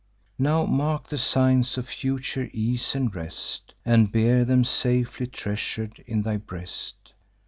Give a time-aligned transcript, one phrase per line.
[0.39, 6.23] Now mark the signs of future ease and rest, And bear them safely treasur'd in
[6.23, 7.13] thy breast.